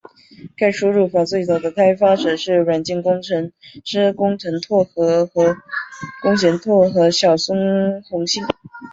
[0.57, 3.51] 该输入法最早的开发者是软件工程
[3.85, 5.29] 师工藤拓和
[7.11, 8.43] 小松弘幸。